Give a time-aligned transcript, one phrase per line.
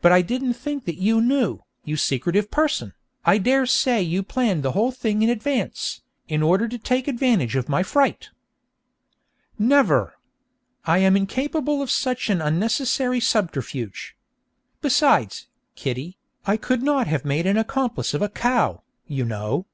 [0.00, 2.92] But I didn't think that you knew, you secretive person!
[3.24, 7.56] I dare say you planned the whole thing in advance, in order to take advantage
[7.56, 8.28] of my fright!'
[9.58, 10.14] 'Never!
[10.84, 14.14] I am incapable of such an unnecessary subterfuge!
[14.80, 19.66] Besides, Kitty, I could not have made an accomplice of a cow, you know.'